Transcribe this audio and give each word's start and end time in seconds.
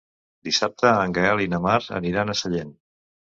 Dissabte 0.47 0.87
en 1.01 1.13
Gaël 1.17 1.43
i 1.43 1.47
na 1.51 1.59
Mar 1.67 1.75
aniran 2.01 2.33
a 2.33 2.37
Sellent. 2.41 2.73